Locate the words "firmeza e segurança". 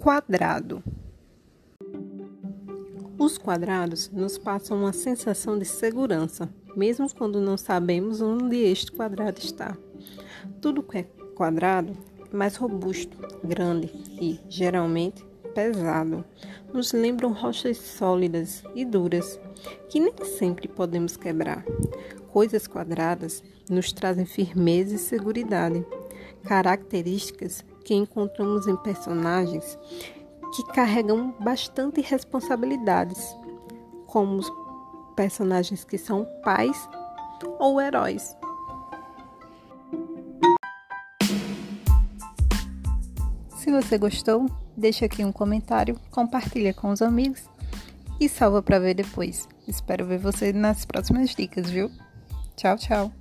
24.24-25.84